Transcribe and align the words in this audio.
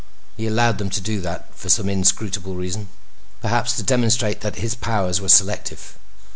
He 0.35 0.47
allowed 0.47 0.79
them 0.79 0.89
to 0.89 0.99
do 0.99 1.21
that 1.21 1.53
for 1.55 1.69
some 1.69 1.87
inscrutable 1.87 2.55
reason; 2.55 2.87
perhaps 3.39 3.73
to 3.75 3.83
demonstrate 3.83 4.41
that 4.41 4.55
his 4.55 4.73
powers 4.73 5.21
were 5.21 5.29
selective. 5.29 5.95